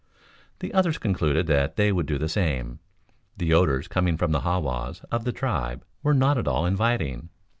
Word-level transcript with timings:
The 0.61 0.73
others 0.73 0.97
concluded 0.97 1.45
that 1.45 1.75
they 1.75 1.91
would 1.91 2.07
do 2.07 2.17
the 2.17 2.27
same. 2.27 2.79
The 3.37 3.53
odors 3.53 3.87
coming 3.87 4.17
from 4.17 4.31
the 4.31 4.39
ha 4.39 4.57
was 4.57 5.03
of 5.11 5.25
the 5.25 5.31
tribe 5.31 5.85
were 6.01 6.15
not 6.15 6.39
at 6.39 6.47
all 6.47 6.65
inviting. 6.65 7.29